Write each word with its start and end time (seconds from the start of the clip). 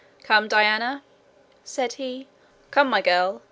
"Come, 0.23 0.47
Diana," 0.47 1.03
said 1.63 1.93
he: 1.93 2.27
"come, 2.71 2.89
my 2.89 3.03
girl! 3.03 3.39